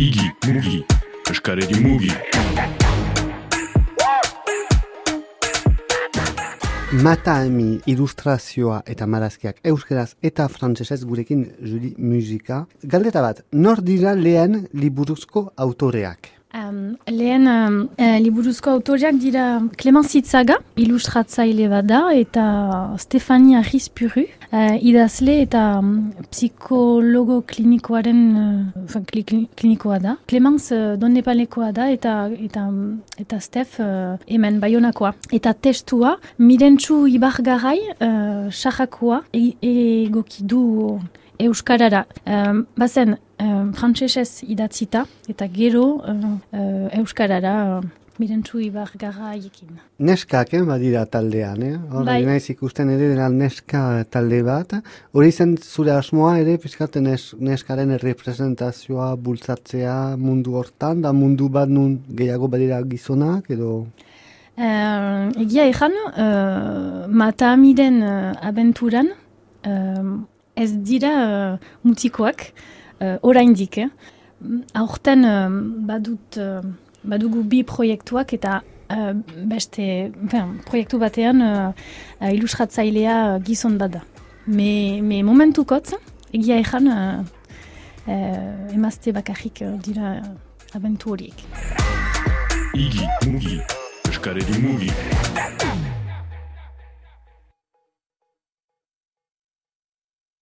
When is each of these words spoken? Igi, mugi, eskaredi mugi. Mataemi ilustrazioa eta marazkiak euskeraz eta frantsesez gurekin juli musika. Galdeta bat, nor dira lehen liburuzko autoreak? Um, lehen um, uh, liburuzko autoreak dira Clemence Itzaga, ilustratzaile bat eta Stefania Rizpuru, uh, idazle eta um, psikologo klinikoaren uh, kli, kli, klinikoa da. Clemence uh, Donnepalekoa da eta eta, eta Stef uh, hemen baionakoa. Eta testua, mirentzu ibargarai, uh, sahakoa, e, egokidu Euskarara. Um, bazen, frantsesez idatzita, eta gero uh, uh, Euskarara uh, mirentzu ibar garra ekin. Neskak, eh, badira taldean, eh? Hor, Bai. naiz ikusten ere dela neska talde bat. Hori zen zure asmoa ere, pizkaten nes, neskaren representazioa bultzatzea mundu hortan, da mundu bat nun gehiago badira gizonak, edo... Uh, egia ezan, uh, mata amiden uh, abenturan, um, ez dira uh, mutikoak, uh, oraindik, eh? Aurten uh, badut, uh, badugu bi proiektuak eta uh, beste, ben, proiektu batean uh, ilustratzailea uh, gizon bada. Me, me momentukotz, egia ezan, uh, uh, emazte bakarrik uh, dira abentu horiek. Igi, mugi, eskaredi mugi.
Igi, 0.00 0.30
mugi, 0.48 0.78
eskaredi 1.28 1.76
mugi. 1.84 2.08
Mataemi 7.04 7.82
ilustrazioa 7.92 8.80
eta 8.94 9.04
marazkiak 9.04 9.60
euskeraz 9.74 10.14
eta 10.24 10.48
frantsesez 10.48 11.02
gurekin 11.04 11.44
juli 11.60 11.92
musika. 12.00 12.62
Galdeta 12.80 13.20
bat, 13.20 13.44
nor 13.52 13.84
dira 13.84 14.16
lehen 14.16 14.62
liburuzko 14.72 15.50
autoreak? 15.68 16.39
Um, 16.52 16.96
lehen 17.06 17.46
um, 17.46 17.88
uh, 17.94 18.18
liburuzko 18.18 18.72
autoreak 18.72 19.20
dira 19.22 19.60
Clemence 19.78 20.18
Itzaga, 20.18 20.56
ilustratzaile 20.82 21.68
bat 21.70 21.92
eta 22.10 22.96
Stefania 22.98 23.60
Rizpuru, 23.62 24.24
uh, 24.50 24.74
idazle 24.82 25.42
eta 25.44 25.78
um, 25.78 26.10
psikologo 26.32 27.44
klinikoaren 27.46 28.72
uh, 28.74 28.98
kli, 29.06 29.22
kli, 29.22 29.40
klinikoa 29.54 30.00
da. 30.02 30.16
Clemence 30.26 30.74
uh, 30.74 30.96
Donnepalekoa 30.98 31.70
da 31.70 31.86
eta 31.88 32.16
eta, 32.34 32.66
eta 33.16 33.40
Stef 33.40 33.78
uh, 33.78 34.18
hemen 34.26 34.58
baionakoa. 34.58 35.14
Eta 35.30 35.54
testua, 35.54 36.16
mirentzu 36.38 37.04
ibargarai, 37.06 37.78
uh, 38.00 38.50
sahakoa, 38.50 39.22
e, 39.32 39.54
egokidu 39.62 40.98
Euskarara. 41.40 42.04
Um, 42.26 42.66
bazen, 42.76 43.16
frantsesez 43.80 44.44
idatzita, 44.44 45.06
eta 45.30 45.48
gero 45.48 45.86
uh, 46.04 46.12
uh, 46.52 46.98
Euskarara 47.00 47.54
uh, 47.78 47.88
mirentzu 48.20 48.60
ibar 48.60 48.90
garra 49.00 49.32
ekin. 49.38 49.78
Neskak, 50.08 50.52
eh, 50.54 50.62
badira 50.68 51.06
taldean, 51.06 51.62
eh? 51.64 51.76
Hor, 51.90 52.04
Bai. 52.04 52.18
naiz 52.26 52.50
ikusten 52.52 52.90
ere 52.92 53.08
dela 53.14 53.28
neska 53.32 54.04
talde 54.12 54.42
bat. 54.44 54.74
Hori 55.16 55.32
zen 55.32 55.56
zure 55.56 55.94
asmoa 55.94 56.34
ere, 56.42 56.58
pizkaten 56.60 57.08
nes, 57.08 57.30
neskaren 57.40 57.96
representazioa 58.02 59.14
bultzatzea 59.16 59.96
mundu 60.20 60.58
hortan, 60.60 61.00
da 61.06 61.14
mundu 61.16 61.48
bat 61.48 61.68
nun 61.68 61.96
gehiago 62.20 62.50
badira 62.52 62.82
gizonak, 62.92 63.48
edo... 63.56 63.86
Uh, 64.60 65.30
egia 65.40 65.64
ezan, 65.70 65.94
uh, 66.10 67.06
mata 67.08 67.54
amiden 67.54 68.02
uh, 68.04 68.34
abenturan, 68.44 69.08
um, 69.64 70.10
ez 70.52 70.68
dira 70.84 71.14
uh, 71.22 71.70
mutikoak, 71.86 72.50
uh, 73.00 73.16
oraindik, 73.22 73.78
eh? 73.78 73.88
Aurten 74.72 75.24
uh, 75.24 75.48
badut, 75.86 76.38
uh, 76.38 76.60
badugu 77.02 77.42
bi 77.44 77.62
proiektuak 77.64 78.32
eta 78.36 78.60
uh, 78.62 79.12
beste, 79.50 80.10
ben, 80.32 80.56
proiektu 80.68 81.00
batean 81.00 81.42
uh, 81.44 81.72
ilustratzailea 82.30 83.18
uh, 83.34 83.42
gizon 83.44 83.76
bada. 83.80 84.04
Me, 84.46 85.00
me 85.02 85.22
momentukotz, 85.22 85.94
egia 86.32 86.60
ezan, 86.60 86.88
uh, 86.88 87.20
uh, 88.06 88.74
emazte 88.74 89.12
bakarrik 89.12 89.64
uh, 89.66 89.76
dira 89.84 90.16
abentu 90.74 91.12
horiek. 91.14 91.44
Igi, 92.78 93.04
mugi, 93.26 93.58
eskaredi 94.08 94.62
mugi. 94.62 94.92